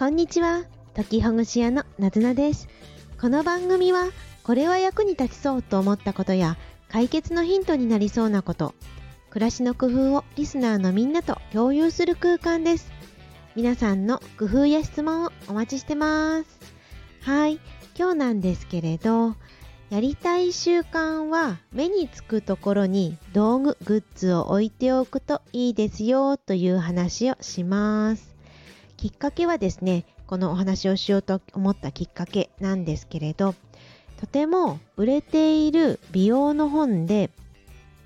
[0.00, 0.64] こんにちは。
[0.94, 2.68] 時ほぐし屋のなずなです。
[3.20, 4.06] この番組は
[4.44, 6.56] これは役に立ちそうと思ったことや
[6.88, 8.72] 解決のヒントになりそうなこと
[9.28, 12.90] 暮らしの工夫をリスナーのみんなと共有する空間です。
[13.54, 16.46] 皆さんの工夫や質問をお待ちしてます。
[17.20, 17.60] はい。
[17.94, 19.34] 今日なんですけれど
[19.90, 28.39] やりたい習慣は目につくところに道具、グッズを置いておくといいですよという話をします。
[29.00, 33.54] きっかけはですね、このお話をしようと思ったきっかけなんですけれど、
[34.18, 37.30] とても売れている美容の本で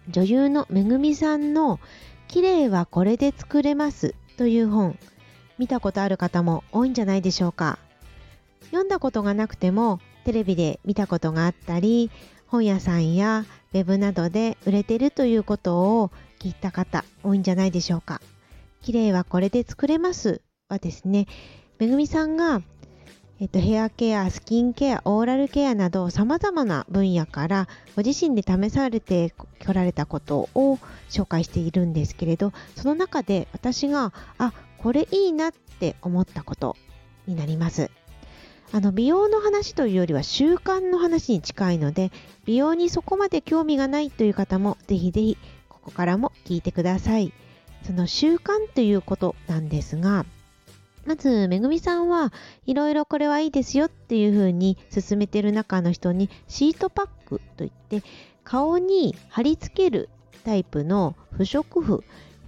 [0.08, 1.80] 女優のめぐみさんの
[2.28, 4.96] 綺麗はこれで作れますという本
[5.58, 7.80] 見たことある方も多いんじゃないでしょうか。
[8.66, 12.12] 読んだことがなくてもテレビで見たことがあったり
[12.46, 18.20] 本屋さんやウェブなどで売れてるということを聞いた方多いんじゃないでしょうか
[18.80, 21.26] 綺麗はこれで作れますはですね
[21.78, 22.62] めぐみさんが
[23.40, 30.78] えっと、ヘアケア、スキンケア、オーラルケアなど様々な分野からご自身で試されてこられたことを
[31.10, 36.76] 紹介しているんですけれど、その中で私が、あ、これいいなって思ったこと
[37.26, 37.90] になります。
[38.70, 42.12] あの美容の話というよりは習慣の話に近いので
[42.44, 47.32] 美容にそこまで興味がないという方もぜひぜひここからも聞いてください
[47.84, 50.26] その習慣ということなんですが
[51.06, 52.32] まずめぐみさんは
[52.66, 58.02] いろいろこれはいいですよっていうふうに勧めてる中の人にシートパックといって
[58.42, 60.08] 顔に貼り付ける
[60.44, 62.04] タイプの不織布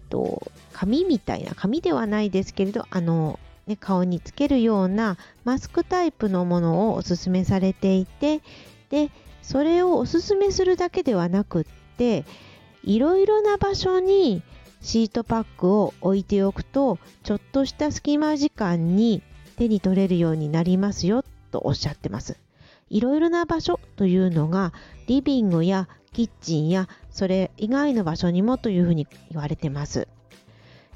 [0.08, 8.40] と紙みたいな紙ではないですけれどあのね、顔につけるようなマスクタイプのものをおすすめされていて
[8.90, 9.10] で
[9.42, 11.64] それをおすすめするだけではなくっ
[11.96, 12.24] て
[12.84, 14.42] いろいろな場所に
[14.80, 19.22] シートパックを置いておくとちょっとした隙間時間に
[19.56, 22.38] 手に取れるようになりますよとおっしゃってます。
[22.88, 24.72] いろいろな場所というのが
[25.08, 30.08] リビングやキッチンやそれ以外の場所にもというふうに言われてます。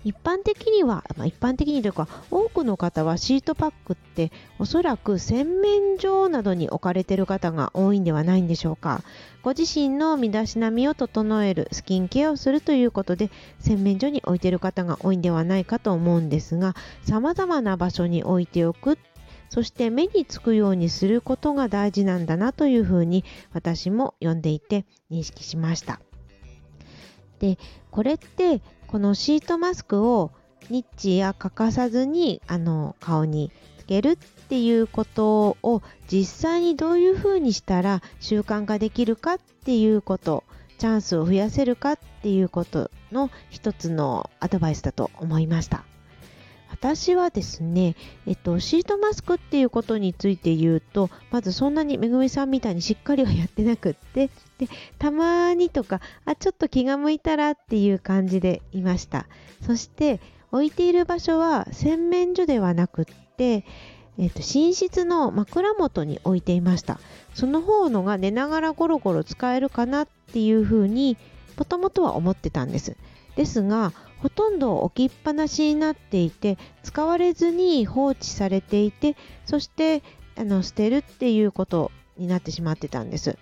[0.05, 9.03] 一般的には、まあ、一般的にというか多くの方はシートパックっておそらく洗面所などに置かれている方が多いんではないんでしょうか
[9.43, 18.99] ご自身の身だしなみを整えるスキンケアをするということで洗面所に置いている方が多いんではないかと思うんですが様々な場所に置いておく
[19.51, 26.01] そして目につくようにすることが大事なんだなというふうに私も読んでいて認識しました。
[27.41, 27.59] で
[27.91, 28.61] これって
[28.91, 30.33] このシートマスクを
[30.69, 35.81] ニッチや欠かさずにあの顔につけるっていうことを
[36.11, 40.43] 実際にどういうふうにしたら習慣化できるかっていうこと
[40.79, 45.85] チャンスを増やせるかっていうことの一つのアドバイスだと思いました。
[46.81, 47.95] 私はですね、
[48.27, 54.67] えっと、シートマスクっていうことについて言うとまずそんなにめぐみさんみたいにしっかりはやってなくってで
[54.99, 59.27] たまにとかあちょっと気が向いたらっていう感じでいました。
[59.61, 60.21] そして
[60.53, 63.05] 置いている場所は洗面所ではなくっ
[63.37, 63.65] て、
[64.19, 66.99] えっと、寝室の枕元に置いていました。
[67.35, 71.19] その方のが寝ながらゴロゴロ使えるかなっていうふうに
[71.59, 72.97] もともとは思ってたんです。
[73.37, 73.93] ですが
[74.23, 79.17] ほとんど置きっぱなしになっていて使われずに放置されていて
[79.47, 80.03] そして
[80.37, 83.39] あの捨てるっていうことになってしまってたんです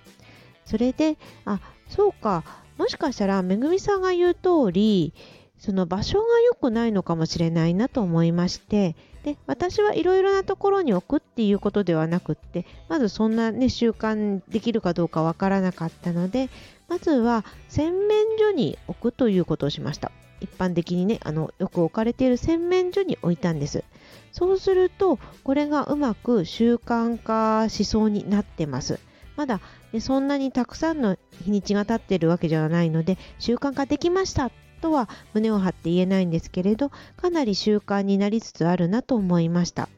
[0.69, 2.45] それで、あ、そうか、
[2.77, 5.15] もしかしたらめぐみさんが言う通り、
[5.57, 8.95] その場所が良くないのかもしれないなと思いまして、
[9.25, 16.51] で、私はいろいろなところに置くっていうことではなくって、まずそんなね、習慣できるかどうかわからなかったので、
[16.87, 20.13] まずは洗面所に置くということをしました。
[20.41, 23.85] 一般的にね、あの、よく置かれている洗面所に置いたんです。
[24.33, 29.01] そうすると、これがうまく習慣化しそうになってます。
[29.39, 29.61] まだ
[29.93, 34.51] ねそんなにたくさんの日にちが経っているわけじゃないので習慣化できました
[34.83, 39.89] とは胸を張って言えないんですけれどかなり習慣になりつつあるなと思いました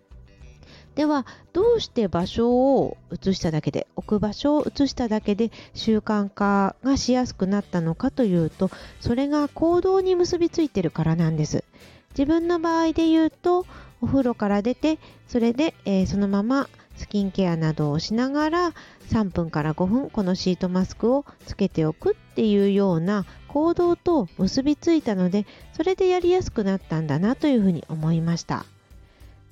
[1.01, 1.25] では
[1.55, 8.71] どうして場所を移しただけで置く場所を移しただけで習慣化がしやすくなったのかというと
[9.01, 11.65] それが行動に結びついてるからなんです。
[12.11, 13.65] 自分の場合で言うと
[14.03, 18.75] お風呂から出てそれで、えー、そのままスキンケアなどをしながら
[19.09, 28.67] 3分から5分このシートマスクをつけておくっていうような行動と結びついたのでそれでやりやすくなったんだなというふうに思いました。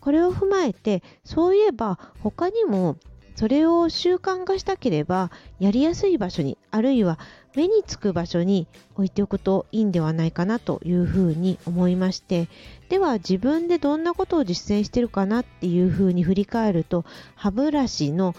[0.00, 2.96] これを踏まえてそういえば他にも
[3.38, 5.30] それを習慣化したければ
[5.60, 7.20] やりやすい場所にあるいは
[7.54, 12.48] 目につく場所に置いておくといいんではないかなというふうに思いまして
[12.88, 17.04] では自分でどんなことを実践してるかなっていうふうに振り返ると
[17.36, 18.34] 歯ブラシの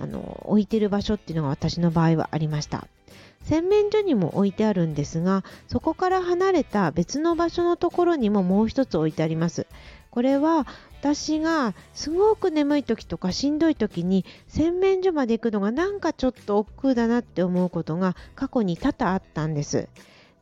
[0.00, 2.86] あの置いてる場所っていうのが私の場合はありました。
[3.44, 9.66] 洗面所にも置いてあるんですがそこから離れた別の場所のところにももう一つ置いてあります。
[10.10, 10.66] これは
[11.04, 19.86] 私がすごく眠い時とかしんどい時に洗面所まで行くのがなんかちょっと億劫だなって思うことが過去に多々あったんです。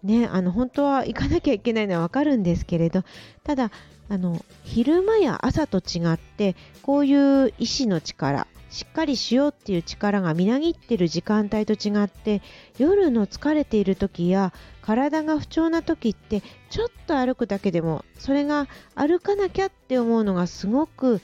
[0.05, 3.05] ね、あの本当は行かなきゃいけないのはわかるんですけれど
[3.44, 3.70] ただ
[4.12, 12.43] あの昼間や朝と違ってこういう意志の力しっかりしようっていう力がみなぎってる時間帯と違って
[12.76, 21.23] 夜の疲れている時や体が不調な時ってちょっと歩くだけでもそれが歩かなきゃって思うのがすごく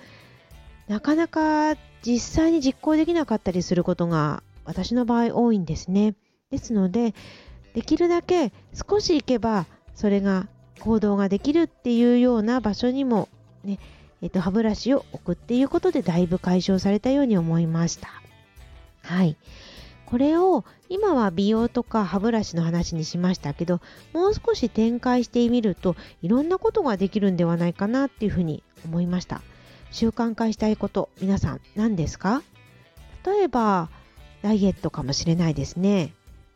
[0.88, 6.14] なかなか実際に実行できなかったりすることが私の場合多いんですね。
[6.50, 7.14] ですので
[7.75, 10.49] できるだけ少し行けばそれが
[10.81, 13.29] 行動ができるっていうような場所にも
[13.65, 13.79] ね
[14.21, 18.09] えっと、歯ブラシを置くっていうことでだいぶ解消されたように思いました。
[19.05, 19.37] はい。
[20.07, 23.81] これを今は美容とか歯ブラシの話にしましたけど
[24.15, 29.43] もう少し展開してみるといろんなことができるんではないかなっていうふうに思いました
[29.91, 32.43] 習慣化したいこと皆さん何ですか？
[33.27, 33.91] 例えば
[34.41, 36.15] ダイエットかもしれないですね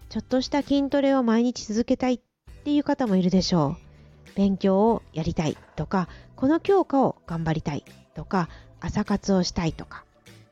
[0.09, 2.21] ちょっとした筋トレを毎日続けたいっ
[2.65, 3.92] ていう方もいるでしょう
[4.35, 7.85] 勉強をやりたいとかこの教科を頑張りたい
[8.15, 8.49] とか
[8.81, 10.05] 朝活をしたいとか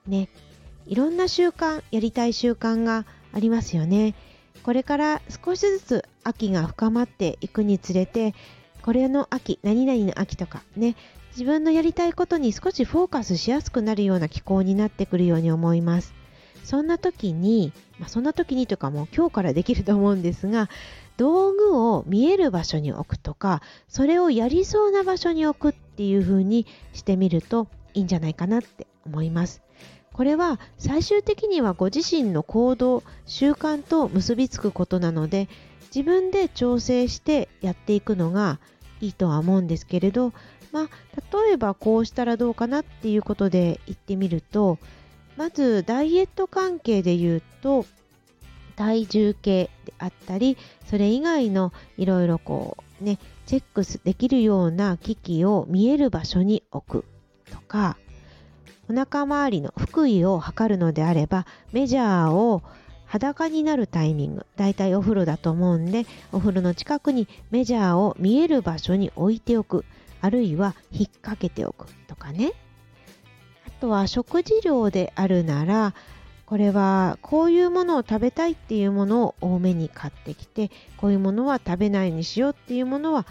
[0.06, 0.28] ね。
[0.86, 4.14] いろんな習慣やりたい習慣がありますよね。
[4.62, 8.34] これから少しずつ秋が深まっていくにつれて
[8.82, 10.96] これの秋何々の秋とかね。
[11.32, 16.12] 自分のやりたいことに少しフォーカスしやすくなるような気候になってくるように思います。
[16.64, 20.68] そんな時に、まあ、そんな時にとかもう今日からできると思うんですが
[21.20, 29.60] 道具を見える場所に置くとかそれをやりそうな場所に置くっていう風にしてみるといいんじゃないかなって思います。
[30.14, 35.50] これは最終的にはご自身の行動習慣と結びつくことなので
[35.94, 38.58] 自分で調整してやっていくのが
[39.02, 40.32] いいとは思うんですけれど
[40.72, 40.88] まあ
[41.36, 44.78] 例えばこうしたらどうかなっていうことで言ってみると
[45.36, 47.84] まずダイエット関係で言うと
[48.80, 50.56] 体重計であったり
[50.86, 57.04] それ以外のいろいろこうねチェックできるような機器を見える場所に置く
[57.52, 57.98] とか
[58.88, 62.62] お腹周りの腹囲を測るのであればメジャーを
[63.04, 69.84] 裸になるタイミングだいたいお風呂だと思うんでお風呂の近くにメジャーを見える場所に置いておく
[70.22, 72.52] あるいは引っ掛けておくとかね。
[73.66, 75.94] あとは食事量であるなら
[76.50, 83.24] これはこういうものを食べたいっていうものを多めに買ってきてこういうものは食べないようにしようっていうものは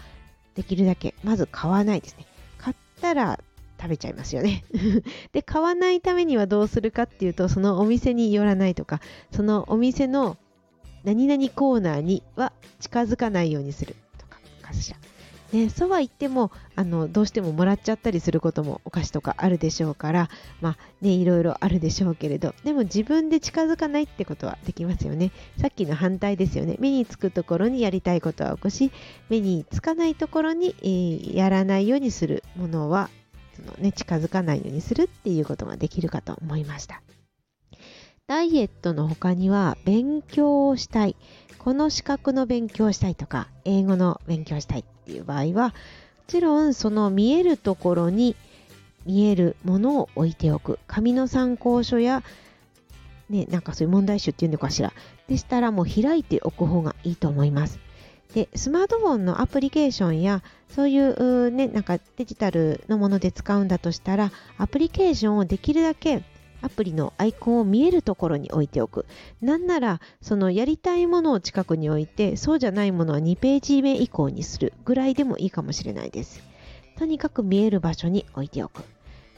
[0.54, 2.24] できるだけまず買わないですね。
[2.56, 3.38] 買ったら
[3.78, 4.64] 食べちゃいますよね。
[5.32, 9.02] で買わないためにはどうするかっていうとそのお店に寄らないとか
[9.32, 10.38] そのお店の
[11.04, 14.96] 何々コーナーには近づかないようにするとかかしら
[15.52, 20.30] ね、そうは言ってもあのどうしてももらっちゃったりすることもお菓子とかあるでしょうから、
[20.60, 25.32] まあね、いろいろあるでしょうけれどでも自分で近づかないってことはできますよね。
[25.60, 26.76] さっきの反対ですよね。
[26.78, 28.92] 目につくところにやりたいことは起こし
[29.28, 33.10] 目につかないところに、えー、やらないようにするものは
[33.54, 37.02] その、ね、近づかないようにするっていうことができるかと思いました。
[38.26, 41.16] ダイエットの他には勉強をしたい。
[41.62, 45.72] この資格の勉強をしたいとか英語の勉強したいっていう場合はも
[46.26, 48.34] ちろんその見えるところに
[49.04, 50.78] 見えるものを置いておく。
[50.86, 52.22] 紙の参考書や
[53.28, 54.92] ね、なんかそういう問題集っていうのかしら。
[55.28, 57.78] でしたらもう開いておく方がいいと思います。
[58.34, 66.22] でスマートフォンのアプリケーションやそういうねなんかデジタルのもので使うんだとしたらアプリケーションをできるだけ
[66.62, 69.06] アプリのアイコンを見えるところに置いておく。
[69.40, 76.42] なんなら、そのやりたいものを近くに置いて、そうじゃないものは2ページ目以降にするぐらいでもいいかもしれないです。
[76.98, 78.82] とにかく見える場所に置いておく。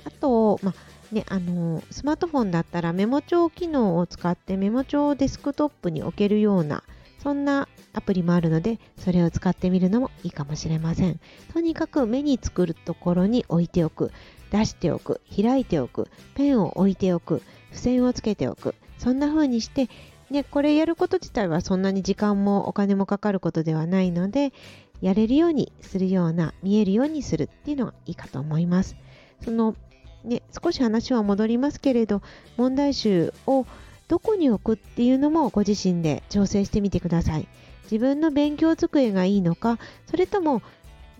[0.04, 0.74] あと、まあ
[1.12, 6.82] ね、あのスマートフォンだったらメモ帳機能を使ってメモ帳をデスクトップに置けるような
[7.22, 11.20] そんなアプリもあるのでそれを使ってみるのもいいかもしれません
[11.52, 14.10] とにかく目につくるところに置いておく
[14.52, 19.88] 出しておく開いておくペンを置いておく付箋をつけておくそんな風にして
[20.32, 24.54] ね、これやること自体はそんなに時間もお金もかかることではないので
[25.02, 28.97] やれるようにするような見えるようにするっていうのがいいかと思います。
[29.44, 29.76] その
[30.25, 32.23] ね少し話は戻りますけれど
[32.56, 33.66] 問題集を
[34.09, 37.47] どこに置くっていうのもご自身で調整してみてください。
[37.85, 40.62] 自分の勉強机がいいのかそれとも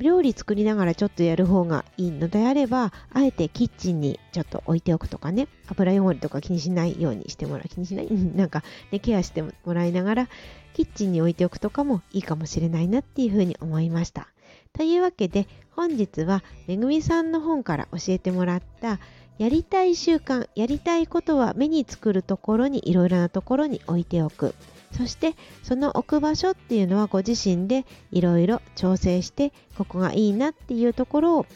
[0.03, 5.49] 料理作りながらちょっとやる方がいいのであればあえてキッチンにちょっと置いておくとかね。
[5.69, 7.69] 油汚れとか気にしないようにしてもらう。
[7.69, 8.09] 気にしない？
[8.11, 10.29] なんかねケアしてもらいながら
[10.75, 14.29] キッチンに置いておくとかもいいかもしれないなっていうふうに思いました。
[14.75, 18.99] というわけで本日はめぐみさんの本から教えてもらった
[19.39, 24.55] やりたい習慣やりたいことは目に作るところにいろいろなところに置いておく。
[24.93, 31.47] そしてその置く場所っていうのはご自身でいろいろ調整してここがいいなっていうところを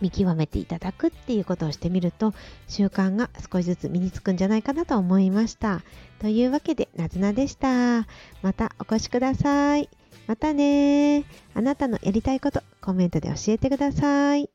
[0.00, 2.34] 見極めていただくっていうことをしてみると
[2.68, 5.82] 習慣が少しずつ身につくんじゃないかなと思いました。
[6.20, 8.06] というわけでなずなでした。
[8.42, 9.88] またお越しください。
[10.26, 14.53] またねあなたのやりたいことコメントで教えてください。